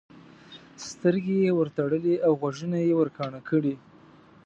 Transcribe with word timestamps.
سترګې 0.87 1.35
یې 1.43 1.51
ورتړلې 1.59 2.15
او 2.25 2.31
غوږونه 2.41 2.77
یې 2.85 2.93
ورکاڼه 3.01 3.39
کړي. 3.49 3.75